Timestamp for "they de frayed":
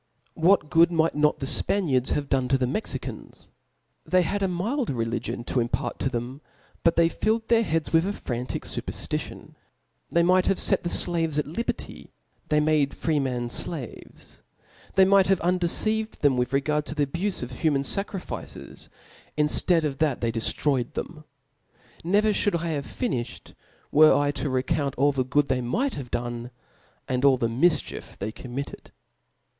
20.19-20.93